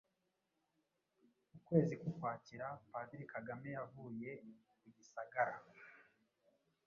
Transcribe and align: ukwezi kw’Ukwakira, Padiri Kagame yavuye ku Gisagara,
ukwezi 1.57 1.93
kw’Ukwakira, 1.99 2.67
Padiri 2.91 3.25
Kagame 3.33 3.69
yavuye 3.77 4.31
ku 4.79 4.87
Gisagara, 4.95 5.55